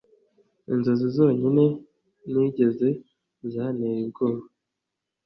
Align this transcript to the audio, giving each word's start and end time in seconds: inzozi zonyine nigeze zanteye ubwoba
inzozi 0.71 1.07
zonyine 1.15 1.65
nigeze 2.31 2.87
zanteye 3.51 3.99
ubwoba 4.07 4.43